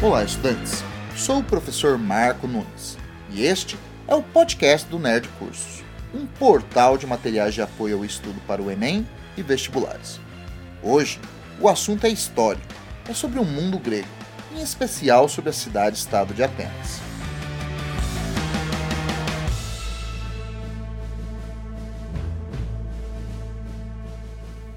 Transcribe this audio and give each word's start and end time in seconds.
Olá, 0.00 0.22
estudantes. 0.22 0.84
Sou 1.16 1.40
o 1.40 1.42
professor 1.42 1.98
Marco 1.98 2.46
Nunes 2.46 2.96
e 3.30 3.42
este 3.42 3.76
é 4.06 4.14
o 4.14 4.22
podcast 4.22 4.88
do 4.88 4.96
Nerd 4.96 5.28
Cursos, 5.40 5.82
um 6.14 6.24
portal 6.24 6.96
de 6.96 7.04
materiais 7.04 7.52
de 7.52 7.62
apoio 7.62 7.96
ao 7.96 8.04
estudo 8.04 8.40
para 8.46 8.62
o 8.62 8.70
Enem 8.70 9.04
e 9.36 9.42
vestibulares. 9.42 10.20
Hoje, 10.84 11.18
o 11.60 11.68
assunto 11.68 12.06
é 12.06 12.10
histórico, 12.10 12.64
é 13.08 13.12
sobre 13.12 13.40
o 13.40 13.44
mundo 13.44 13.76
grego, 13.76 14.06
em 14.54 14.62
especial 14.62 15.28
sobre 15.28 15.50
a 15.50 15.52
cidade-estado 15.52 16.32
de 16.32 16.44
Atenas. 16.44 17.00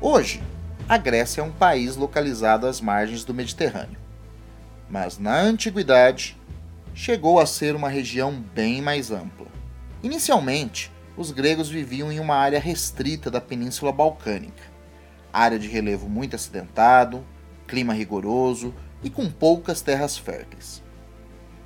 Hoje, 0.01 0.41
a 0.89 0.97
Grécia 0.97 1.41
é 1.41 1.43
um 1.43 1.51
país 1.51 1.95
localizado 1.95 2.65
às 2.65 2.81
margens 2.81 3.23
do 3.23 3.35
Mediterrâneo. 3.35 4.00
Mas 4.91 5.17
na 5.17 5.39
antiguidade, 5.39 6.37
chegou 6.93 7.39
a 7.39 7.45
ser 7.45 7.75
uma 7.75 7.87
região 7.87 8.33
bem 8.53 8.81
mais 8.81 9.09
ampla. 9.09 9.47
Inicialmente, 10.03 10.91
os 11.15 11.31
gregos 11.31 11.69
viviam 11.69 12.11
em 12.11 12.19
uma 12.19 12.35
área 12.35 12.59
restrita 12.59 13.31
da 13.31 13.39
Península 13.39 13.91
Balcânica, 13.91 14.63
área 15.31 15.57
de 15.57 15.67
relevo 15.67 16.09
muito 16.09 16.35
acidentado, 16.35 17.25
clima 17.65 17.93
rigoroso 17.93 18.73
e 19.01 19.09
com 19.09 19.31
poucas 19.31 19.81
terras 19.81 20.17
férteis. 20.17 20.83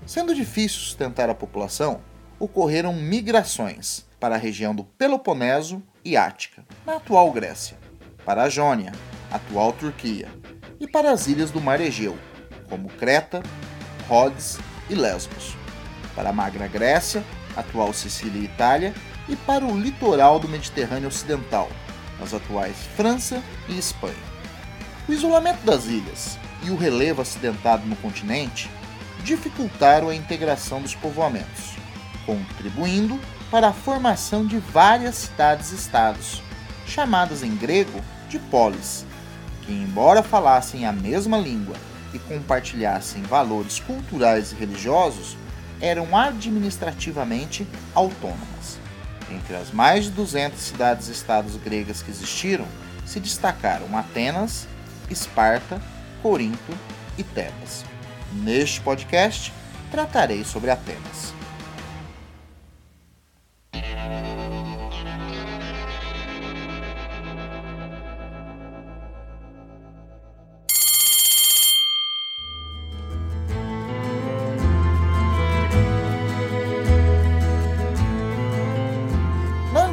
Sendo 0.05 0.35
difícil 0.35 0.81
sustentar 0.81 1.29
a 1.29 1.35
população, 1.35 2.01
ocorreram 2.37 2.93
migrações 2.93 4.05
para 4.20 4.35
a 4.35 4.37
região 4.37 4.76
do 4.76 4.84
Peloponeso 4.84 5.81
e 6.03 6.15
Ática, 6.15 6.63
na 6.85 6.98
atual 6.98 7.31
Grécia 7.31 7.85
para 8.26 8.43
a 8.43 8.49
Jônia, 8.49 8.91
atual 9.31 9.71
Turquia, 9.71 10.27
e 10.79 10.87
para 10.87 11.12
as 11.12 11.27
ilhas 11.27 11.51
do 11.51 11.62
Mar 11.62 11.79
Egeu, 11.79 12.17
como 12.70 12.90
Creta, 12.90 13.41
Rhodes 14.08 14.60
e 14.90 14.96
Lesbos, 14.96 15.55
para 16.16 16.30
a 16.30 16.34
Magna 16.34 16.68
Grécia, 16.68 17.24
atual 17.55 17.94
Sicília 17.94 18.41
e 18.41 18.46
Itália, 18.46 18.94
e 19.27 19.35
para 19.35 19.66
o 19.66 19.80
litoral 19.80 20.40
do 20.40 20.48
Mediterrâneo 20.48 21.07
Ocidental, 21.07 21.70
nas 22.20 22.34
atuais 22.34 22.76
França 22.96 23.41
e 23.68 23.77
Espanha. 23.77 24.16
O 25.07 25.13
isolamento 25.13 25.63
das 25.66 25.85
ilhas 25.85 26.38
e 26.63 26.70
o 26.70 26.77
relevo 26.77 27.22
acidentado 27.22 27.85
no 27.85 27.96
continente 27.98 28.70
dificultaram 29.24 30.10
a 30.10 30.16
integração 30.16 30.82
dos 30.82 30.96
povoamentos, 30.96 31.76
contribuindo 32.26 33.20
para 33.50 33.70
a 33.70 33.74
formação 33.74 34.46
de 34.46 34.57
várias 34.57 35.16
cidades-estados, 35.16 36.41
chamadas 36.85 37.44
em 37.44 37.55
grego 37.55 38.02
de 38.29 38.38
polis, 38.38 39.05
que, 39.62 39.72
embora 39.72 40.22
falassem 40.22 40.85
a 40.85 40.91
mesma 40.91 41.38
língua 41.38 41.76
e 42.16 42.20
compartilhassem 42.20 43.21
valores 43.24 43.80
culturais 43.80 44.52
e 44.52 44.55
religiosos, 44.55 45.38
eram 45.82 46.18
administrativamente 46.18 47.68
autônomas. 47.94 48.80
Entre 49.30 49.55
as 49.55 49.72
mais 49.72 50.05
de 50.05 50.12
200 50.12 50.60
cidades-estados 50.60 51.57
gregas 51.57 52.02
que 52.02 52.10
existiram, 52.10 52.66
se 53.05 53.20
destacaram 53.20 53.98
Atenas, 53.98 54.68
Esparta, 55.10 55.82
Corinto 56.22 56.74
e 57.18 57.24
Tebas. 57.24 57.84
Neste 58.32 58.79
podcast, 58.82 59.52
tratarei 59.91 60.44
sobre 60.44 60.72
Atenas. 60.72 61.34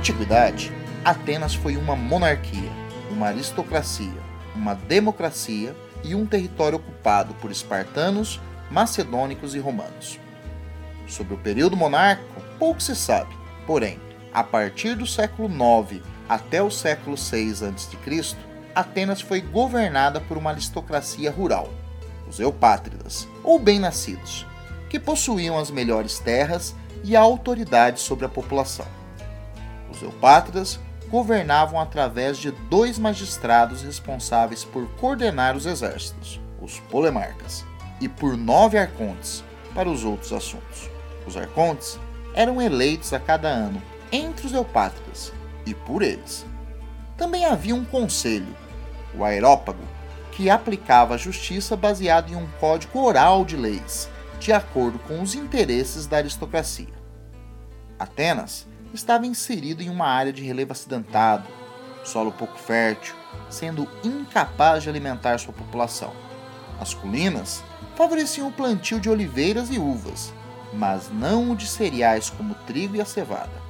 Antiguidade, 0.02 0.72
Atenas 1.04 1.54
foi 1.54 1.76
uma 1.76 1.94
monarquia, 1.94 2.68
uma 3.08 3.28
aristocracia, 3.28 4.20
uma 4.52 4.74
democracia 4.74 5.76
e 6.02 6.12
um 6.12 6.26
território 6.26 6.78
ocupado 6.78 7.34
por 7.34 7.52
espartanos, 7.52 8.40
macedônicos 8.68 9.54
e 9.54 9.60
romanos. 9.60 10.18
Sobre 11.06 11.34
o 11.34 11.38
período 11.38 11.76
monárquico, 11.76 12.42
pouco 12.58 12.82
se 12.82 12.96
sabe, 12.96 13.32
porém, 13.64 14.00
a 14.34 14.42
partir 14.42 14.96
do 14.96 15.06
século 15.06 15.48
IX 15.48 16.02
até 16.28 16.60
o 16.60 16.68
século 16.68 17.16
VI 17.16 17.52
a.C., 17.64 18.36
Atenas 18.74 19.20
foi 19.20 19.40
governada 19.40 20.20
por 20.20 20.36
uma 20.36 20.50
aristocracia 20.50 21.30
rural, 21.30 21.68
os 22.28 22.40
eupátridas, 22.40 23.28
ou 23.44 23.56
bem-nascidos, 23.56 24.44
que 24.90 24.98
possuíam 24.98 25.56
as 25.56 25.70
melhores 25.70 26.18
terras 26.18 26.74
e 27.04 27.14
a 27.14 27.20
autoridade 27.20 28.00
sobre 28.00 28.26
a 28.26 28.28
população. 28.28 29.01
Os 29.92 30.00
eupátridas 30.00 30.80
governavam 31.10 31.78
através 31.78 32.38
de 32.38 32.50
dois 32.50 32.98
magistrados 32.98 33.82
responsáveis 33.82 34.64
por 34.64 34.88
coordenar 34.96 35.54
os 35.54 35.66
exércitos, 35.66 36.40
os 36.62 36.80
polemarcas, 36.80 37.62
e 38.00 38.08
por 38.08 38.34
nove 38.34 38.78
arcontes 38.78 39.44
para 39.74 39.90
os 39.90 40.02
outros 40.02 40.32
assuntos. 40.32 40.88
Os 41.26 41.36
arcontes 41.36 42.00
eram 42.34 42.60
eleitos 42.60 43.12
a 43.12 43.20
cada 43.20 43.48
ano 43.48 43.82
entre 44.10 44.46
os 44.46 44.54
eupátridas 44.54 45.30
e 45.66 45.74
por 45.74 46.02
eles. 46.02 46.46
Também 47.18 47.44
havia 47.44 47.74
um 47.74 47.84
conselho, 47.84 48.56
o 49.14 49.22
aerópago, 49.22 49.84
que 50.32 50.48
aplicava 50.48 51.14
a 51.14 51.18
justiça 51.18 51.76
baseado 51.76 52.32
em 52.32 52.34
um 52.34 52.48
código 52.58 52.98
oral 52.98 53.44
de 53.44 53.56
leis, 53.56 54.08
de 54.40 54.52
acordo 54.52 54.98
com 55.00 55.20
os 55.20 55.34
interesses 55.34 56.06
da 56.06 56.16
aristocracia. 56.16 57.02
Atenas 57.98 58.66
estava 58.92 59.26
inserido 59.26 59.82
em 59.82 59.88
uma 59.88 60.06
área 60.06 60.32
de 60.32 60.42
relevo 60.42 60.72
acidentado, 60.72 61.48
solo 62.04 62.32
pouco 62.32 62.58
fértil, 62.58 63.14
sendo 63.48 63.88
incapaz 64.04 64.82
de 64.82 64.88
alimentar 64.88 65.38
sua 65.38 65.52
população. 65.52 66.12
As 66.80 66.94
colinas 66.94 67.62
favoreciam 67.96 68.48
o 68.48 68.52
plantio 68.52 68.98
de 68.98 69.08
oliveiras 69.08 69.70
e 69.70 69.78
uvas, 69.78 70.32
mas 70.72 71.10
não 71.10 71.52
o 71.52 71.56
de 71.56 71.66
cereais 71.66 72.30
como 72.30 72.54
trigo 72.66 72.96
e 72.96 73.00
a 73.00 73.04
cevada. 73.04 73.62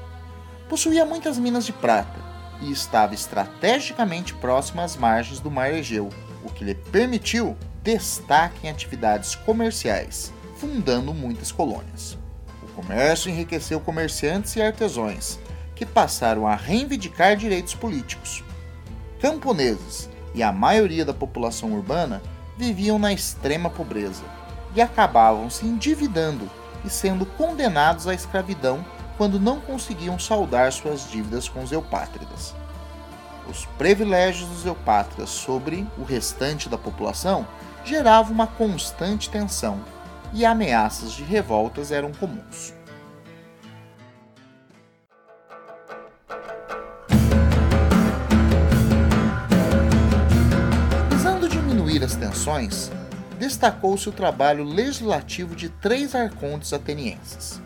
Possuía 0.68 1.04
muitas 1.04 1.38
minas 1.38 1.66
de 1.66 1.72
prata 1.72 2.20
e 2.60 2.70
estava 2.70 3.14
estrategicamente 3.14 4.34
próximo 4.34 4.80
às 4.80 4.96
margens 4.96 5.40
do 5.40 5.50
Mar 5.50 5.72
Egeu, 5.74 6.08
o 6.44 6.50
que 6.50 6.64
lhe 6.64 6.74
permitiu 6.74 7.56
destaque 7.82 8.66
em 8.66 8.70
atividades 8.70 9.34
comerciais, 9.34 10.32
fundando 10.56 11.12
muitas 11.12 11.50
colônias. 11.50 12.16
Comércio 12.74 13.30
enriqueceu 13.30 13.80
comerciantes 13.80 14.56
e 14.56 14.62
artesãos, 14.62 15.38
que 15.74 15.84
passaram 15.84 16.46
a 16.46 16.54
reivindicar 16.54 17.36
direitos 17.36 17.74
políticos. 17.74 18.42
Camponeses 19.20 20.08
e 20.34 20.42
a 20.42 20.50
maioria 20.50 21.04
da 21.04 21.12
população 21.12 21.72
urbana 21.72 22.22
viviam 22.56 22.98
na 22.98 23.12
extrema 23.12 23.68
pobreza 23.68 24.24
e 24.74 24.80
acabavam 24.80 25.50
se 25.50 25.66
endividando 25.66 26.50
e 26.84 26.90
sendo 26.90 27.26
condenados 27.26 28.06
à 28.08 28.14
escravidão 28.14 28.84
quando 29.16 29.38
não 29.38 29.60
conseguiam 29.60 30.18
saldar 30.18 30.72
suas 30.72 31.10
dívidas 31.10 31.48
com 31.48 31.62
os 31.62 31.72
eupátridas. 31.72 32.54
Os 33.48 33.66
privilégios 33.76 34.48
dos 34.48 34.64
eupátridas 34.64 35.28
sobre 35.28 35.86
o 35.98 36.04
restante 36.04 36.68
da 36.68 36.78
população 36.78 37.46
geravam 37.84 38.32
uma 38.32 38.46
constante 38.46 39.28
tensão 39.28 39.80
e 40.32 40.44
ameaças 40.44 41.12
de 41.12 41.22
revoltas 41.22 41.92
eram 41.92 42.12
comuns. 42.12 42.72
Visando 51.10 51.48
diminuir 51.48 52.02
as 52.02 52.16
tensões, 52.16 52.90
destacou-se 53.38 54.08
o 54.08 54.12
trabalho 54.12 54.64
legislativo 54.64 55.54
de 55.54 55.68
três 55.68 56.14
arcontes 56.14 56.72
atenienses: 56.72 57.60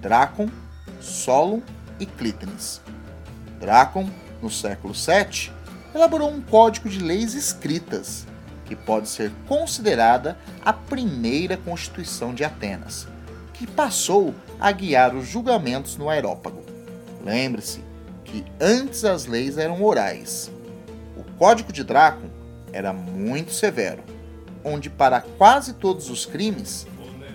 Drácon, 0.00 0.48
Solon 1.00 1.60
e 2.00 2.06
Clítenes. 2.06 2.80
Drácon, 3.60 4.08
no 4.40 4.48
século 4.48 4.94
VII, 4.94 5.52
elaborou 5.94 6.30
um 6.30 6.40
código 6.40 6.88
de 6.88 7.00
leis 7.00 7.34
escritas 7.34 8.27
que 8.68 8.76
pode 8.76 9.08
ser 9.08 9.32
considerada 9.48 10.36
a 10.62 10.74
primeira 10.74 11.56
Constituição 11.56 12.34
de 12.34 12.44
Atenas, 12.44 13.08
que 13.54 13.66
passou 13.66 14.34
a 14.60 14.70
guiar 14.70 15.16
os 15.16 15.26
julgamentos 15.26 15.96
no 15.96 16.10
Aerópago. 16.10 16.62
Lembre-se 17.24 17.82
que 18.26 18.44
antes 18.60 19.06
as 19.06 19.24
leis 19.24 19.56
eram 19.56 19.82
orais. 19.82 20.52
O 21.16 21.24
Código 21.38 21.72
de 21.72 21.82
Drácon 21.82 22.28
era 22.70 22.92
muito 22.92 23.54
severo, 23.54 24.02
onde 24.62 24.90
para 24.90 25.22
quase 25.22 25.72
todos 25.72 26.10
os 26.10 26.26
crimes 26.26 26.86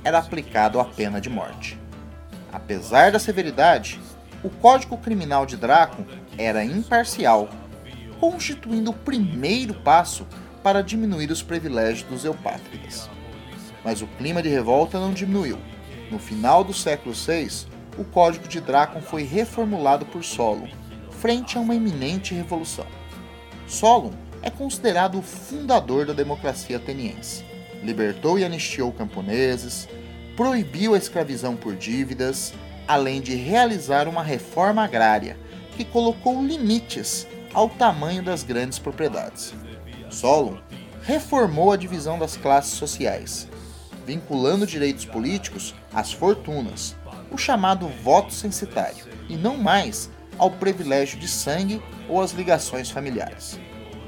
era 0.04 0.20
aplicado 0.20 0.80
a 0.80 0.86
pena 0.86 1.20
de 1.20 1.32
morte. 1.32 1.80
Apesar 2.52 3.12
da 3.12 3.18
severidade, 3.18 4.00
o 4.44 4.52
Código 4.52 4.98
Criminal 4.98 5.48
de 5.48 5.58
Drácon 5.58 6.06
era 6.38 6.64
imparcial, 6.64 7.50
constituindo 8.20 8.92
o 8.92 8.94
primeiro 8.94 9.74
passo 9.74 10.28
para 10.64 10.82
diminuir 10.82 11.30
os 11.30 11.44
privilégios 11.44 12.10
dos 12.10 12.24
eupátridas. 12.24 13.10
Mas 13.84 14.02
o 14.02 14.08
clima 14.08 14.42
de 14.42 14.50
revolta 14.50 15.00
não 15.00 15.12
diminuiu. 15.12 15.60
No 16.10 16.18
final 16.18 16.64
do 16.64 16.74
século 16.74 17.14
VI, 17.14 17.68
o 17.98 18.04
Código 18.04 18.48
de 18.48 18.62
Drácon 18.62 19.02
foi 19.02 19.24
reformulado 19.24 20.06
por 20.06 20.24
Solon, 20.24 20.68
frente 21.12 21.58
a 21.58 21.62
uma 21.62 21.76
iminente 21.76 22.34
revolução. 22.34 22.88
Solon 23.68 24.12
é 24.42 24.50
considerado 24.50 25.20
o 25.20 25.22
fundador 25.22 26.06
da 26.06 26.14
democracia 26.14 26.78
ateniense. 26.78 27.44
Libertou 27.84 28.40
e 28.40 28.46
anistiou 28.46 28.92
camponeses, 28.92 29.88
proibiu 30.36 30.96
a 30.96 30.98
escravidão 30.98 31.56
por 31.56 31.76
dívidas, 31.76 32.54
além 32.88 33.22
de 33.22 33.36
realizar 33.36 34.08
uma 34.08 34.24
reforma 34.24 34.84
agrária 34.84 35.38
que 35.76 35.86
colocou 35.86 36.44
limites 36.44 37.28
ao 37.54 37.70
tamanho 37.70 38.24
das 38.24 38.44
grandes 38.44 38.80
propriedades. 38.80 39.54
Solon 40.14 40.58
reformou 41.02 41.72
a 41.72 41.78
divisão 41.78 42.18
das 42.18 42.38
classes 42.38 42.74
sociais, 42.74 43.48
vinculando 44.06 44.68
direitos 44.68 45.06
políticos 45.06 45.76
às 45.94 46.14
fortunas, 46.14 46.96
o 47.32 47.38
chamado 47.38 47.88
voto 48.04 48.32
censitário, 48.32 49.06
e 49.28 49.36
não 49.36 49.58
mais 49.58 50.10
ao 50.38 50.52
privilégio 50.52 51.20
de 51.20 51.28
sangue 51.28 51.82
ou 52.08 52.22
às 52.22 52.32
ligações 52.32 52.90
familiares. 52.90 53.60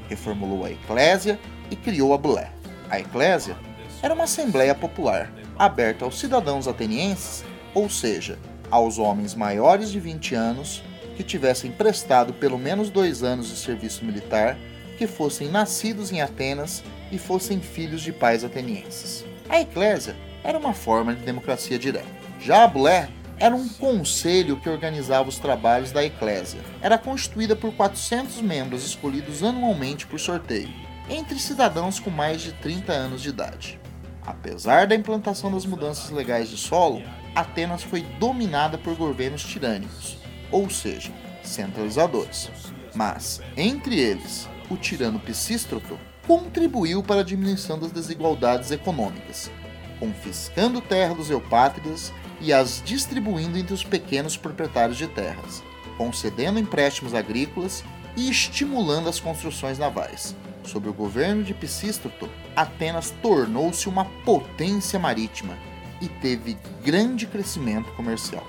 Reformulou 0.07 0.63
a 0.63 0.71
Eclésia 0.71 1.39
e 1.69 1.75
criou 1.75 2.13
a 2.13 2.17
Bulé. 2.17 2.51
A 2.89 2.99
Eclésia 2.99 3.57
era 4.01 4.13
uma 4.13 4.25
assembleia 4.25 4.75
popular 4.75 5.31
aberta 5.57 6.05
aos 6.05 6.19
cidadãos 6.19 6.67
atenienses, 6.67 7.43
ou 7.73 7.89
seja, 7.89 8.37
aos 8.69 8.99
homens 8.99 9.33
maiores 9.33 9.91
de 9.91 9.99
20 9.99 10.35
anos 10.35 10.83
que 11.15 11.23
tivessem 11.23 11.71
prestado 11.71 12.33
pelo 12.33 12.57
menos 12.57 12.89
dois 12.89 13.23
anos 13.23 13.47
de 13.47 13.55
serviço 13.55 14.03
militar, 14.03 14.57
que 14.95 15.07
fossem 15.07 15.49
nascidos 15.49 16.11
em 16.11 16.21
Atenas 16.21 16.83
e 17.11 17.17
fossem 17.17 17.59
filhos 17.59 18.01
de 18.01 18.11
pais 18.11 18.43
atenienses. 18.43 19.25
A 19.47 19.59
Eclésia 19.61 20.15
era 20.43 20.57
uma 20.57 20.73
forma 20.73 21.13
de 21.13 21.23
democracia 21.23 21.77
direta. 21.77 22.07
Já 22.39 22.63
a 22.63 22.67
Bulé 22.67 23.09
era 23.37 23.55
um 23.55 23.67
conselho 23.67 24.57
que 24.57 24.69
organizava 24.69 25.27
os 25.27 25.37
trabalhos 25.37 25.91
da 25.91 26.03
Eclésia. 26.03 26.61
Era 26.81 26.97
constituída 26.97 27.55
por 27.55 27.73
400 27.73 28.41
membros 28.41 28.85
escolhidos 28.85 29.43
anualmente 29.43 30.07
por 30.07 30.19
sorteio, 30.19 30.73
entre 31.09 31.37
cidadãos 31.39 31.99
com 31.99 32.09
mais 32.09 32.41
de 32.41 32.53
30 32.53 32.93
anos 32.93 33.21
de 33.21 33.29
idade. 33.29 33.79
Apesar 34.25 34.87
da 34.87 34.95
implantação 34.95 35.51
das 35.51 35.65
mudanças 35.65 36.09
legais 36.09 36.49
de 36.49 36.57
solo, 36.57 37.03
Atenas 37.35 37.83
foi 37.83 38.01
dominada 38.19 38.77
por 38.77 38.95
governos 38.95 39.43
tirânicos, 39.43 40.17
ou 40.51 40.69
seja, 40.69 41.11
centralizadores. 41.43 42.49
Mas, 42.95 43.41
entre 43.57 43.99
eles, 43.99 44.47
o 44.69 44.77
tirano 44.77 45.19
Pisístrato 45.19 45.97
contribuiu 46.25 47.03
para 47.03 47.21
a 47.21 47.23
diminuição 47.23 47.77
das 47.77 47.91
desigualdades 47.91 48.71
econômicas, 48.71 49.51
confiscando 49.99 50.81
terra 50.81 51.13
dos 51.13 51.29
eupátridas 51.29 52.11
e 52.41 52.51
as 52.51 52.81
distribuindo 52.83 53.57
entre 53.57 53.73
os 53.73 53.83
pequenos 53.83 54.35
proprietários 54.35 54.97
de 54.97 55.07
terras, 55.07 55.63
concedendo 55.97 56.59
empréstimos 56.59 57.13
agrícolas 57.13 57.83
e 58.15 58.29
estimulando 58.29 59.09
as 59.09 59.19
construções 59.19 59.77
navais. 59.77 60.35
Sob 60.63 60.89
o 60.89 60.93
governo 60.93 61.43
de 61.43 61.53
Pisístrato, 61.53 62.29
Atenas 62.55 63.13
tornou-se 63.21 63.87
uma 63.87 64.05
potência 64.25 64.97
marítima 64.97 65.55
e 66.01 66.07
teve 66.07 66.57
grande 66.83 67.27
crescimento 67.27 67.91
comercial. 67.93 68.45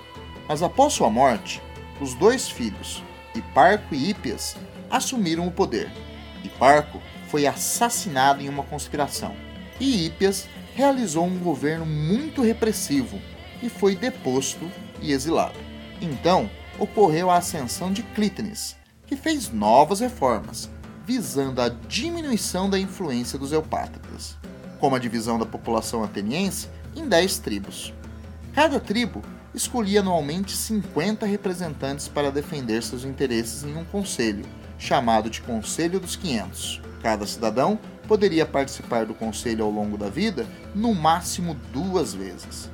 Mas 0.48 0.62
após 0.62 0.94
sua 0.94 1.10
morte, 1.10 1.60
os 2.00 2.14
dois 2.14 2.48
filhos, 2.48 3.02
Hiparco 3.34 3.94
e 3.94 4.10
Hípias, 4.10 4.56
assumiram 4.90 5.46
o 5.46 5.52
poder. 5.52 5.90
Hiparco 6.46 7.00
foi 7.28 7.46
assassinado 7.46 8.42
em 8.42 8.48
uma 8.48 8.62
conspiração 8.62 9.34
e 9.78 10.06
Hípias 10.06 10.46
realizou 10.74 11.24
um 11.24 11.38
governo 11.38 11.86
muito 11.86 12.42
repressivo 12.42 13.20
e 13.62 13.68
foi 13.68 13.96
deposto 13.96 14.70
e 15.00 15.12
exilado. 15.12 15.58
Então, 16.00 16.50
ocorreu 16.78 17.30
a 17.30 17.38
ascensão 17.38 17.92
de 17.92 18.02
Clítenes, 18.02 18.76
que 19.06 19.16
fez 19.16 19.50
novas 19.50 20.00
reformas, 20.00 20.70
visando 21.06 21.62
a 21.62 21.68
diminuição 21.68 22.68
da 22.68 22.78
influência 22.78 23.38
dos 23.38 23.52
eupátridas, 23.52 24.36
como 24.78 24.96
a 24.96 24.98
divisão 24.98 25.38
da 25.38 25.46
população 25.46 26.02
ateniense 26.02 26.68
em 26.94 27.08
10 27.08 27.38
tribos. 27.38 27.94
Cada 28.52 28.80
tribo 28.80 29.22
escolhia 29.54 30.00
anualmente 30.00 30.54
50 30.56 31.24
representantes 31.24 32.08
para 32.08 32.30
defender 32.30 32.82
seus 32.82 33.04
interesses 33.04 33.64
em 33.64 33.74
um 33.76 33.84
conselho, 33.84 34.44
chamado 34.78 35.30
de 35.30 35.40
Conselho 35.40 36.00
dos 36.00 36.16
500. 36.16 36.80
Cada 37.02 37.26
cidadão 37.26 37.78
poderia 38.06 38.46
participar 38.46 39.04
do 39.04 39.14
conselho 39.14 39.64
ao 39.64 39.70
longo 39.70 39.98
da 39.98 40.08
vida 40.08 40.46
no 40.74 40.94
máximo 40.94 41.54
duas 41.72 42.14
vezes. 42.14 42.70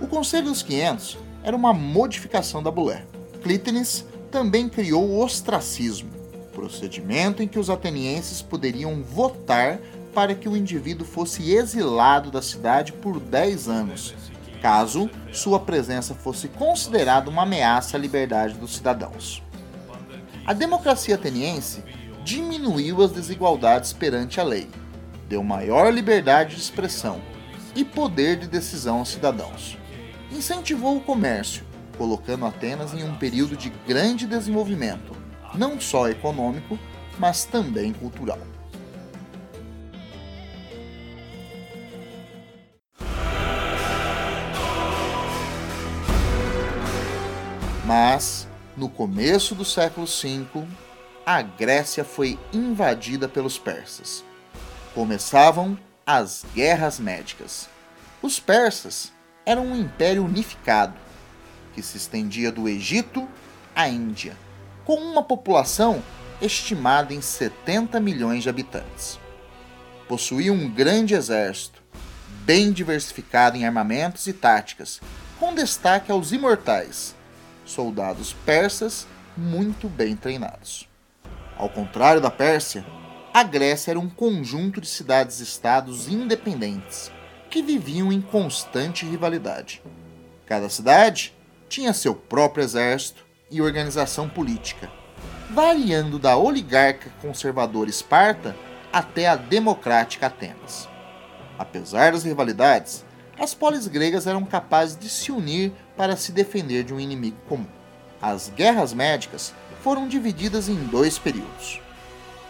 O 0.00 0.06
Conselho 0.06 0.46
dos 0.46 0.62
500 0.62 1.18
era 1.42 1.56
uma 1.56 1.72
modificação 1.72 2.62
da 2.62 2.70
Bulé. 2.70 3.04
Clítenes 3.42 4.04
também 4.30 4.68
criou 4.68 5.04
o 5.04 5.22
ostracismo, 5.22 6.10
procedimento 6.52 7.42
em 7.42 7.48
que 7.48 7.58
os 7.58 7.70
atenienses 7.70 8.42
poderiam 8.42 9.02
votar 9.02 9.78
para 10.12 10.34
que 10.34 10.48
o 10.48 10.56
indivíduo 10.56 11.06
fosse 11.06 11.52
exilado 11.54 12.30
da 12.30 12.42
cidade 12.42 12.92
por 12.92 13.20
10 13.20 13.68
anos, 13.68 14.14
caso 14.60 15.10
sua 15.32 15.60
presença 15.60 16.14
fosse 16.14 16.48
considerada 16.48 17.30
uma 17.30 17.42
ameaça 17.42 17.96
à 17.96 18.00
liberdade 18.00 18.54
dos 18.54 18.74
cidadãos. 18.74 19.42
A 20.46 20.52
democracia 20.52 21.16
ateniense 21.16 21.82
diminuiu 22.24 23.02
as 23.02 23.10
desigualdades 23.10 23.92
perante 23.92 24.40
a 24.40 24.44
lei, 24.44 24.68
deu 25.28 25.42
maior 25.42 25.92
liberdade 25.92 26.54
de 26.54 26.60
expressão 26.60 27.20
e 27.74 27.84
poder 27.84 28.36
de 28.38 28.46
decisão 28.46 28.98
aos 28.98 29.08
cidadãos 29.08 29.76
incentivou 30.30 30.96
o 30.96 31.00
comércio, 31.00 31.64
colocando 31.96 32.46
Atenas 32.46 32.92
em 32.94 33.04
um 33.04 33.16
período 33.16 33.56
de 33.56 33.70
grande 33.86 34.26
desenvolvimento, 34.26 35.16
não 35.54 35.80
só 35.80 36.08
econômico, 36.08 36.78
mas 37.18 37.44
também 37.44 37.92
cultural. 37.92 38.38
Mas, 47.84 48.45
no 48.76 48.90
começo 48.90 49.54
do 49.54 49.64
século 49.64 50.06
V, 50.06 50.66
a 51.24 51.40
Grécia 51.40 52.04
foi 52.04 52.38
invadida 52.52 53.26
pelos 53.26 53.58
persas. 53.58 54.22
Começavam 54.94 55.78
as 56.04 56.44
guerras 56.54 57.00
médicas. 57.00 57.68
Os 58.20 58.38
persas 58.38 59.12
era 59.44 59.60
um 59.60 59.74
império 59.74 60.24
unificado 60.24 60.94
que 61.74 61.82
se 61.82 61.96
estendia 61.96 62.52
do 62.52 62.68
Egito 62.68 63.26
à 63.74 63.88
Índia, 63.88 64.36
com 64.84 64.96
uma 64.96 65.22
população 65.22 66.02
estimada 66.40 67.14
em 67.14 67.20
70 67.20 67.98
milhões 67.98 68.42
de 68.42 68.48
habitantes. 68.48 69.18
Possuía 70.06 70.52
um 70.52 70.70
grande 70.70 71.14
exército, 71.14 71.82
bem 72.44 72.70
diversificado 72.70 73.56
em 73.56 73.64
armamentos 73.64 74.26
e 74.26 74.32
táticas, 74.32 75.00
com 75.40 75.54
destaque 75.54 76.12
aos 76.12 76.30
imortais, 76.30 77.15
soldados 77.66 78.32
persas 78.32 79.06
muito 79.36 79.88
bem 79.88 80.16
treinados. 80.16 80.88
Ao 81.56 81.68
contrário 81.68 82.20
da 82.20 82.30
Pérsia, 82.30 82.84
a 83.32 83.42
Grécia 83.42 83.90
era 83.90 84.00
um 84.00 84.08
conjunto 84.08 84.80
de 84.80 84.86
cidades-estados 84.86 86.08
independentes, 86.08 87.10
que 87.50 87.62
viviam 87.62 88.12
em 88.12 88.20
constante 88.20 89.04
rivalidade. 89.04 89.82
Cada 90.46 90.68
cidade 90.68 91.34
tinha 91.68 91.92
seu 91.92 92.14
próprio 92.14 92.64
exército 92.64 93.24
e 93.50 93.60
organização 93.62 94.28
política, 94.28 94.90
variando 95.50 96.18
da 96.18 96.36
oligarca 96.36 97.10
conservadora 97.20 97.90
Esparta 97.90 98.56
até 98.92 99.26
a 99.26 99.36
democrática 99.36 100.26
Atenas. 100.26 100.88
Apesar 101.58 102.12
das 102.12 102.24
rivalidades, 102.24 103.05
as 103.38 103.54
polis 103.54 103.86
gregas 103.86 104.26
eram 104.26 104.44
capazes 104.44 104.98
de 104.98 105.08
se 105.08 105.30
unir 105.30 105.72
para 105.96 106.16
se 106.16 106.32
defender 106.32 106.84
de 106.84 106.94
um 106.94 107.00
inimigo 107.00 107.36
comum. 107.48 107.66
As 108.20 108.48
guerras 108.48 108.92
médicas 108.92 109.54
foram 109.82 110.08
divididas 110.08 110.68
em 110.68 110.76
dois 110.86 111.18
períodos. 111.18 111.80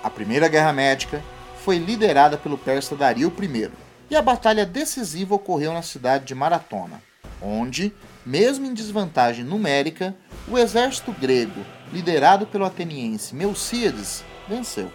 A 0.03 0.09
Primeira 0.09 0.49
Guerra 0.49 0.73
Médica 0.73 1.23
foi 1.65 1.79
liderada 1.79 2.39
pelo 2.39 2.57
persa 2.57 2.95
Dario 2.95 3.33
I, 3.43 3.71
e 4.09 4.15
a 4.15 4.23
batalha 4.23 4.65
decisiva 4.65 5.35
ocorreu 5.35 5.73
na 5.73 5.83
cidade 5.83 6.25
de 6.25 6.35
Maratona, 6.35 7.03
onde, 7.43 7.93
mesmo 8.25 8.67
em 8.67 8.73
desvantagem 8.73 9.45
numérica, 9.45 10.15
o 10.49 10.57
exército 10.57 11.13
grego, 11.13 11.61
liderado 11.93 12.47
pelo 12.47 12.65
ateniense 12.65 13.35
Melcíades, 13.35 14.25
venceu. 14.49 14.91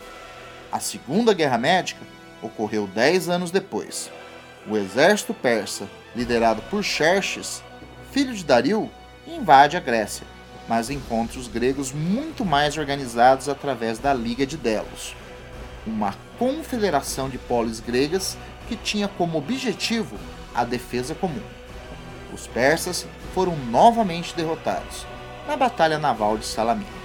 A 0.72 0.80
Segunda 0.80 1.34
Guerra 1.34 1.58
Médica 1.58 2.02
ocorreu 2.42 2.88
dez 2.88 3.28
anos 3.28 3.52
depois. 3.52 4.10
O 4.68 4.78
exército 4.78 5.34
persa, 5.34 5.88
liderado 6.16 6.62
por 6.70 6.84
Xerxes, 6.84 7.64
filho 8.12 8.34
de 8.34 8.44
Dario, 8.44 8.90
invade 9.26 9.76
a 9.76 9.80
Grécia, 9.80 10.26
mas 10.68 10.90
encontra 10.90 11.40
os 11.40 11.48
gregos 11.48 11.92
muito 11.92 12.46
mais 12.46 12.78
organizados 12.78 13.50
através 13.50 13.98
da 13.98 14.14
Liga 14.14 14.46
de 14.46 14.58
Delos, 14.58 15.16
uma 15.86 16.14
confederação 16.38 17.28
de 17.28 17.40
polis 17.40 17.80
gregas 17.80 18.38
que 18.68 18.76
tinha 18.76 19.08
como 19.08 19.38
objetivo 19.38 20.18
a 20.54 20.64
defesa 20.64 21.16
comum. 21.16 21.42
Os 22.32 22.46
persas 22.46 23.08
foram 23.34 23.56
novamente 23.56 24.36
derrotados 24.36 25.06
na 25.48 25.58
Batalha 25.58 25.98
Naval 25.98 26.38
de 26.38 26.46
Salamina. 26.46 27.01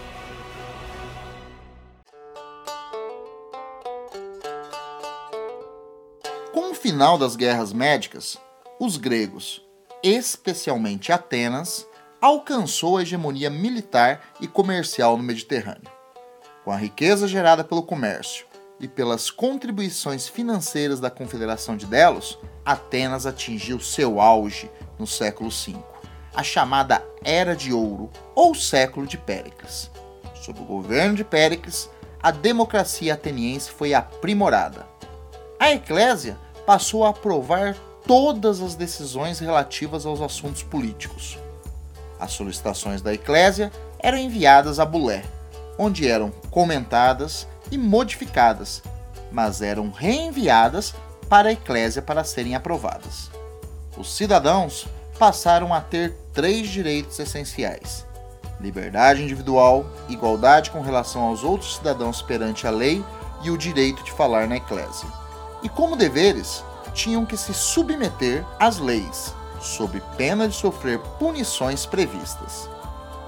Final 6.87 7.19
das 7.19 7.35
guerras 7.35 7.73
médicas, 7.73 8.39
os 8.79 8.97
gregos, 8.97 9.61
especialmente 10.05 11.11
Atenas, 11.11 11.85
alcançou 12.21 12.97
a 12.97 13.03
hegemonia 13.03 13.51
militar 13.51 14.23
e 14.41 14.47
comercial 14.47 15.17
no 15.17 15.23
Mediterrâneo. 15.25 15.91
Com 16.65 16.71
a 16.71 16.77
riqueza 16.77 17.27
gerada 17.27 17.65
pelo 17.65 17.83
comércio 17.83 18.47
e 18.79 18.87
pelas 18.87 19.33
contribuições 19.33 20.29
financeiras 20.29 21.01
da 21.01 21.11
Confederação 21.11 21.77
de 21.77 21.87
Delos, 21.87 22.39
Atenas 22.65 23.27
atingiu 23.27 23.81
seu 23.81 24.21
auge 24.21 24.71
no 24.97 25.09
século 25.09 25.51
V, 25.51 25.75
a 26.37 26.45
chamada 26.45 27.05
Era 27.25 27.57
de 27.57 27.73
Ouro 27.73 28.13
ou 28.33 28.55
Século 28.55 29.09
de 29.09 29.19
Péricles. 29.19 29.91
Sob 30.37 30.61
o 30.61 30.65
governo 30.65 31.17
de 31.17 31.25
Péricles, 31.25 31.91
a 32.23 32.31
democracia 32.31 33.15
ateniense 33.15 33.73
foi 33.73 33.93
aprimorada. 33.93 34.87
A 35.59 35.73
Eclésia 35.73 36.46
passou 36.67 37.05
a 37.05 37.11
aprovar 37.11 37.77
todas 38.07 38.61
as 38.61 38.75
decisões 38.75 39.39
relativas 39.39 40.05
aos 40.05 40.21
assuntos 40.21 40.63
políticos. 40.63 41.39
As 42.19 42.33
solicitações 42.33 43.01
da 43.01 43.15
Eclésia 43.15 43.71
eram 43.99 44.19
enviadas 44.19 44.81
a 44.81 44.85
Bulé, 44.85 45.25
onde 45.79 46.09
eram 46.09 46.31
comentadas 46.51 47.47
e 47.71 47.79
modificadas, 47.79 48.83
mas 49.31 49.63
eram 49.63 49.91
reenviadas 49.91 50.95
para 51.29 51.49
a 51.49 51.53
Eclésia 51.53 52.03
para 52.03 52.25
serem 52.25 52.55
aprovadas. 52.55 53.31
Os 53.97 54.15
cidadãos 54.15 54.87
passaram 55.19 55.73
a 55.73 55.81
ter 55.81 56.15
três 56.33 56.69
direitos 56.69 57.19
essenciais: 57.19 58.07
liberdade 58.61 59.23
individual, 59.23 59.87
igualdade 60.09 60.71
com 60.71 60.81
relação 60.81 61.23
aos 61.23 61.43
outros 61.43 61.77
cidadãos 61.77 62.23
perante 62.23 62.67
a 62.67 62.71
lei 62.71 63.05
e 63.43 63.51
o 63.51 63.59
direito 63.59 64.03
de 64.03 64.13
falar 64.13 64.47
na 64.47 64.57
Eclésia. 64.57 65.26
E 65.67 65.69
como 65.69 65.97
deveres, 65.97 66.65
tinham 66.95 67.27
que 67.27 67.37
se 67.37 67.53
submeter 67.53 68.47
às 68.57 68.79
leis, 68.79 69.35
sob 69.61 70.01
pena 70.17 70.47
de 70.47 70.55
sofrer 70.55 71.01
punições 71.19 71.85
previstas. 71.85 72.71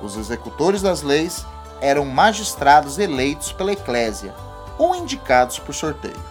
Os 0.01 0.17
executores 0.17 0.81
das 0.81 1.03
leis 1.03 1.45
eram 1.81 2.05
magistrados 2.05 2.97
eleitos 2.97 3.51
pela 3.51 3.73
Eclésia 3.73 4.33
ou 4.79 4.95
indicados 4.95 5.59
por 5.59 5.75
sorteio. 5.75 6.23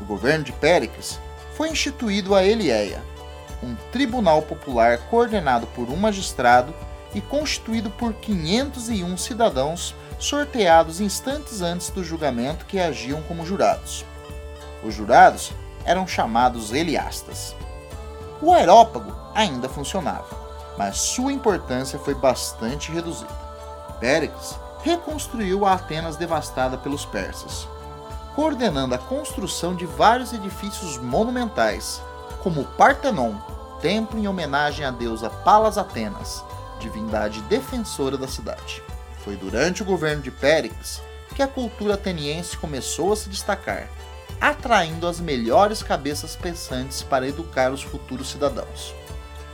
O 0.00 0.06
governo 0.06 0.42
de 0.42 0.52
Péricles 0.52 1.20
foi 1.54 1.68
instituído 1.68 2.34
a 2.34 2.42
Elieia, 2.42 3.02
um 3.62 3.74
tribunal 3.92 4.40
popular 4.40 4.96
coordenado 5.10 5.66
por 5.66 5.90
um 5.90 5.96
magistrado 5.96 6.72
e 7.14 7.20
constituído 7.20 7.90
por 7.90 8.14
501 8.14 9.18
cidadãos 9.18 9.94
sorteados 10.18 10.98
instantes 10.98 11.60
antes 11.60 11.90
do 11.90 12.02
julgamento 12.02 12.64
que 12.64 12.80
agiam 12.80 13.20
como 13.24 13.44
jurados. 13.44 14.02
Os 14.84 14.94
jurados 14.94 15.52
eram 15.84 16.06
chamados 16.06 16.72
Eliastas. 16.72 17.54
O 18.40 18.52
aerópago 18.52 19.14
ainda 19.34 19.68
funcionava, 19.68 20.26
mas 20.76 20.98
sua 20.98 21.32
importância 21.32 21.98
foi 21.98 22.14
bastante 22.14 22.90
reduzida. 22.90 23.32
Péricles 24.00 24.56
reconstruiu 24.82 25.64
a 25.64 25.74
Atenas 25.74 26.16
devastada 26.16 26.76
pelos 26.76 27.04
persas, 27.04 27.68
coordenando 28.34 28.94
a 28.94 28.98
construção 28.98 29.74
de 29.74 29.86
vários 29.86 30.32
edifícios 30.32 30.98
monumentais, 30.98 32.02
como 32.42 32.62
o 32.62 32.64
Partenon, 32.64 33.34
templo 33.80 34.18
em 34.18 34.26
homenagem 34.26 34.84
à 34.84 34.90
deusa 34.90 35.30
Palas 35.30 35.78
Atenas, 35.78 36.44
divindade 36.80 37.40
defensora 37.42 38.16
da 38.18 38.26
cidade. 38.26 38.82
Foi 39.24 39.36
durante 39.36 39.82
o 39.82 39.84
governo 39.84 40.22
de 40.22 40.32
Péricles 40.32 41.00
que 41.36 41.42
a 41.42 41.48
cultura 41.48 41.94
ateniense 41.94 42.56
começou 42.56 43.12
a 43.12 43.16
se 43.16 43.28
destacar, 43.28 43.88
atraindo 44.42 45.06
as 45.06 45.20
melhores 45.20 45.84
cabeças 45.84 46.34
pensantes 46.34 47.00
para 47.00 47.28
educar 47.28 47.70
os 47.70 47.80
futuros 47.80 48.28
cidadãos. 48.28 48.92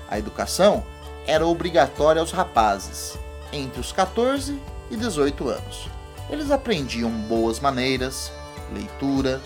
A 0.08 0.18
educação 0.18 0.82
era 1.26 1.46
obrigatória 1.46 2.22
aos 2.22 2.32
rapazes, 2.32 3.18
entre 3.52 3.78
os 3.80 3.92
14 3.92 4.58
e 4.90 4.96
18 4.96 5.46
anos. 5.50 5.90
Eles 6.30 6.50
aprendiam 6.50 7.10
boas 7.10 7.60
maneiras, 7.60 8.32
leitura, 8.72 9.42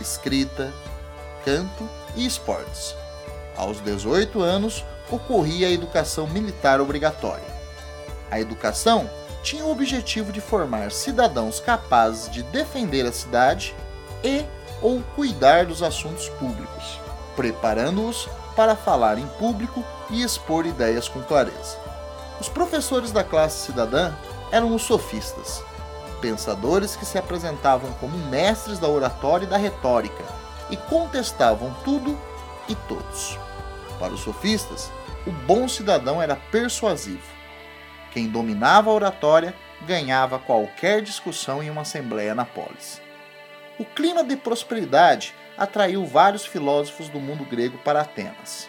escrita, 0.00 0.72
canto 1.44 1.86
e 2.16 2.24
esportes. 2.24 2.94
Aos 3.58 3.82
18 3.82 4.40
anos, 4.40 4.82
ocorria 5.10 5.68
a 5.68 5.72
educação 5.72 6.26
militar 6.26 6.80
obrigatória. 6.80 7.44
A 8.30 8.40
educação 8.40 9.10
tinha 9.42 9.62
o 9.62 9.70
objetivo 9.70 10.32
de 10.32 10.40
formar 10.40 10.90
cidadãos 10.90 11.60
capazes 11.60 12.30
de 12.30 12.42
defender 12.44 13.04
a 13.04 13.12
cidade 13.12 13.74
e 14.24 14.46
ou 14.82 15.02
cuidar 15.14 15.66
dos 15.66 15.82
assuntos 15.82 16.28
públicos, 16.30 17.00
preparando-os 17.36 18.28
para 18.56 18.76
falar 18.76 19.18
em 19.18 19.26
público 19.38 19.84
e 20.10 20.22
expor 20.22 20.66
ideias 20.66 21.08
com 21.08 21.22
clareza. 21.22 21.78
Os 22.40 22.48
professores 22.48 23.12
da 23.12 23.22
classe 23.22 23.66
cidadã 23.66 24.12
eram 24.50 24.74
os 24.74 24.82
sofistas, 24.82 25.62
pensadores 26.20 26.96
que 26.96 27.04
se 27.04 27.18
apresentavam 27.18 27.92
como 27.94 28.16
mestres 28.16 28.78
da 28.78 28.88
oratória 28.88 29.44
e 29.44 29.48
da 29.48 29.56
retórica 29.56 30.24
e 30.70 30.76
contestavam 30.76 31.74
tudo 31.84 32.18
e 32.68 32.74
todos. 32.74 33.38
Para 33.98 34.12
os 34.12 34.20
sofistas, 34.20 34.90
o 35.26 35.30
bom 35.30 35.68
cidadão 35.68 36.20
era 36.20 36.36
persuasivo. 36.36 37.28
Quem 38.12 38.28
dominava 38.28 38.90
a 38.90 38.94
oratória 38.94 39.54
ganhava 39.86 40.38
qualquer 40.38 41.02
discussão 41.02 41.62
em 41.62 41.70
uma 41.70 41.82
assembleia 41.82 42.34
na 42.34 42.44
polis. 42.44 43.00
O 43.80 43.84
clima 43.86 44.22
de 44.22 44.36
prosperidade 44.36 45.34
atraiu 45.56 46.04
vários 46.04 46.44
filósofos 46.44 47.08
do 47.08 47.18
mundo 47.18 47.46
grego 47.46 47.78
para 47.78 48.02
Atenas. 48.02 48.68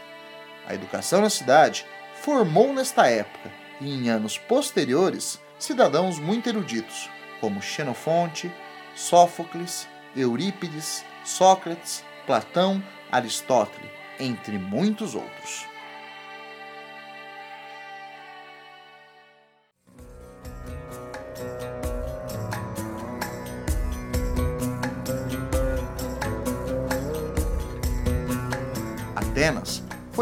A 0.65 0.73
educação 0.73 1.19
na 1.19 1.29
cidade 1.29 1.85
formou 2.13 2.71
nesta 2.71 3.09
época 3.09 3.51
e 3.81 3.93
em 3.93 4.09
anos 4.09 4.37
posteriores 4.37 5.37
cidadãos 5.59 6.17
muito 6.17 6.47
eruditos, 6.47 7.09
como 7.41 7.61
Xenofonte, 7.61 8.49
Sófocles, 8.95 9.85
Eurípides, 10.15 11.03
Sócrates, 11.25 12.05
Platão, 12.25 12.81
Aristóteles, 13.11 13.91
entre 14.17 14.57
muitos 14.57 15.13
outros. 15.13 15.65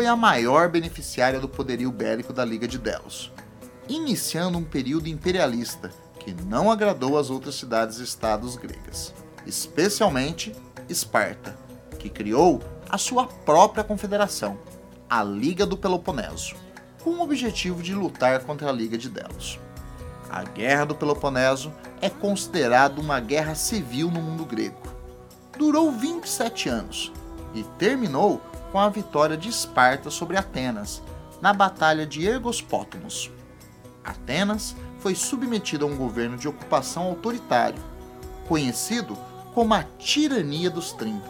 A 0.09 0.15
maior 0.15 0.69
beneficiária 0.69 1.39
do 1.39 1.47
poderio 1.47 1.91
bélico 1.91 2.33
da 2.33 2.43
Liga 2.43 2.67
de 2.67 2.77
Delos, 2.77 3.31
iniciando 3.87 4.57
um 4.57 4.63
período 4.63 5.07
imperialista 5.07 5.91
que 6.19 6.33
não 6.33 6.71
agradou 6.71 7.17
às 7.17 7.29
outras 7.29 7.55
cidades-estados 7.55 8.55
gregas, 8.55 9.13
especialmente 9.45 10.55
Esparta, 10.89 11.55
que 11.97 12.09
criou 12.09 12.61
a 12.89 12.97
sua 12.97 13.27
própria 13.27 13.83
confederação, 13.83 14.57
a 15.09 15.23
Liga 15.23 15.65
do 15.65 15.77
Peloponeso, 15.77 16.55
com 17.03 17.11
o 17.11 17.21
objetivo 17.21 17.81
de 17.83 17.93
lutar 17.93 18.41
contra 18.41 18.69
a 18.69 18.73
Liga 18.73 18.97
de 18.97 19.09
Delos. 19.09 19.59
A 20.29 20.43
Guerra 20.43 20.85
do 20.85 20.95
Peloponeso 20.95 21.71
é 22.01 22.09
considerada 22.09 22.99
uma 22.99 23.19
guerra 23.19 23.55
civil 23.55 24.09
no 24.11 24.21
mundo 24.21 24.45
grego. 24.45 24.81
Durou 25.57 25.91
27 25.91 26.69
anos 26.69 27.11
e 27.53 27.63
terminou 27.77 28.41
com 28.71 28.79
a 28.79 28.89
vitória 28.89 29.37
de 29.37 29.49
Esparta 29.49 30.09
sobre 30.09 30.37
Atenas 30.37 31.01
na 31.41 31.53
Batalha 31.53 32.05
de 32.05 32.25
Ergospótomos. 32.25 33.31
Atenas 34.03 34.75
foi 34.99 35.15
submetida 35.15 35.85
a 35.85 35.87
um 35.87 35.95
governo 35.95 36.37
de 36.37 36.47
ocupação 36.47 37.03
autoritário, 37.03 37.81
conhecido 38.47 39.17
como 39.53 39.73
a 39.73 39.83
Tirania 39.97 40.69
dos 40.69 40.91
30, 40.93 41.21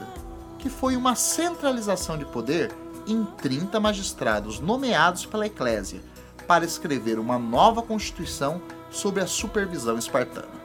que 0.58 0.70
foi 0.70 0.96
uma 0.96 1.16
centralização 1.16 2.18
de 2.18 2.26
poder 2.26 2.74
em 3.08 3.24
30 3.24 3.80
magistrados 3.80 4.60
nomeados 4.60 5.26
pela 5.26 5.46
Eclésia 5.46 6.02
para 6.48 6.66
escrever 6.66 7.20
uma 7.20 7.38
nova 7.38 7.82
constituição 7.82 8.62
sob 8.90 9.22
a 9.22 9.28
supervisão 9.28 9.98
espartana. 9.98 10.60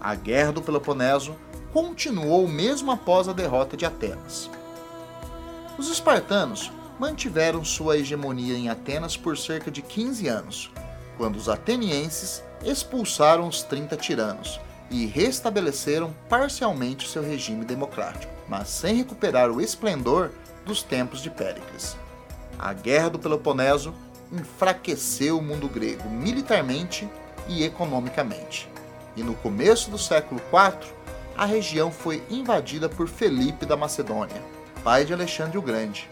A 0.00 0.14
Guerra 0.14 0.52
do 0.52 0.62
Peloponeso 0.62 1.34
continuou 1.72 2.46
mesmo 2.46 2.92
após 2.92 3.28
a 3.28 3.32
derrota 3.32 3.76
de 3.76 3.84
Atenas. 3.84 4.50
Os 5.76 5.90
espartanos 5.90 6.70
mantiveram 6.98 7.64
sua 7.64 7.98
hegemonia 7.98 8.56
em 8.56 8.68
Atenas 8.68 9.16
por 9.16 9.36
cerca 9.36 9.70
de 9.70 9.82
15 9.82 10.28
anos, 10.28 10.70
quando 11.16 11.36
os 11.36 11.48
atenienses 11.48 12.42
expulsaram 12.64 13.48
os 13.48 13.62
30 13.62 13.96
tiranos 13.96 14.60
e 14.90 15.06
restabeleceram 15.06 16.14
parcialmente 16.28 17.08
seu 17.08 17.22
regime 17.22 17.64
democrático. 17.64 18.32
mas 18.46 18.68
sem 18.68 18.96
recuperar 18.96 19.50
o 19.50 19.58
esplendor 19.60 20.30
dos 20.66 20.82
tempos 20.82 21.22
de 21.22 21.30
Péricles. 21.30 21.96
A 22.58 22.74
Guerra 22.74 23.08
do 23.08 23.18
Peloponeso 23.18 23.94
enfraqueceu 24.30 25.38
o 25.38 25.42
mundo 25.42 25.66
grego 25.66 26.08
militarmente 26.10 27.08
e 27.48 27.64
economicamente. 27.64 28.68
E 29.16 29.22
no 29.22 29.34
começo 29.34 29.90
do 29.90 29.96
século 29.96 30.42
IV, 30.52 30.92
a 31.36 31.46
região 31.46 31.90
foi 31.90 32.22
invadida 32.28 32.86
por 32.86 33.08
Felipe 33.08 33.64
da 33.64 33.78
Macedônia, 33.78 34.42
pai 34.84 35.06
de 35.06 35.14
Alexandre 35.14 35.56
o 35.56 35.62
Grande. 35.62 36.10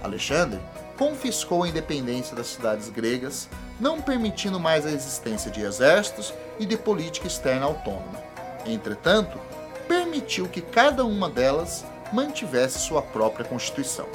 Alexandre 0.00 0.60
confiscou 0.96 1.64
a 1.64 1.68
independência 1.68 2.36
das 2.36 2.46
cidades 2.46 2.88
gregas, 2.88 3.48
não 3.80 4.00
permitindo 4.00 4.60
mais 4.60 4.86
a 4.86 4.92
existência 4.92 5.50
de 5.50 5.60
exércitos 5.60 6.32
e 6.60 6.64
de 6.64 6.76
política 6.76 7.26
externa 7.26 7.66
autônoma. 7.66 8.22
Entretanto, 8.64 9.40
permitiu 9.88 10.48
que 10.48 10.60
cada 10.60 11.04
uma 11.04 11.28
delas 11.28 11.84
mantivesse 12.12 12.78
sua 12.78 13.02
própria 13.02 13.44
constituição. 13.44 14.06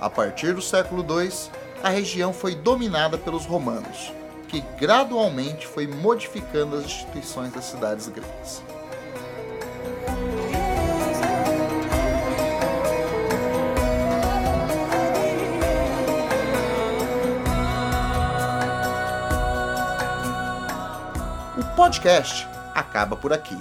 A 0.00 0.08
partir 0.08 0.54
do 0.54 0.62
século 0.62 1.02
II, 1.02 1.30
a 1.82 1.88
região 1.88 2.32
foi 2.32 2.54
dominada 2.54 3.18
pelos 3.18 3.44
romanos, 3.44 4.12
que 4.46 4.60
gradualmente 4.78 5.66
foi 5.66 5.88
modificando 5.88 6.76
as 6.76 6.84
instituições 6.84 7.52
das 7.52 7.64
cidades 7.64 8.06
gregas. 8.06 8.62
Podcast 21.86 22.46
acaba 22.74 23.16
por 23.16 23.32
aqui, 23.32 23.56